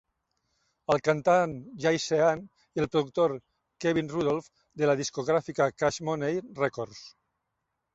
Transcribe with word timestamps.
El 0.93 1.01
cantant 1.07 1.53
Jay 1.83 1.99
Sean 2.07 2.41
i 2.49 2.83
el 2.85 2.91
productor 2.97 3.37
Kevin 3.87 4.13
Rudolf 4.17 4.51
de 4.83 4.93
la 4.93 5.01
discogràfica 5.07 5.73
Cash 5.81 6.05
Money 6.13 6.47
Records. 6.69 7.09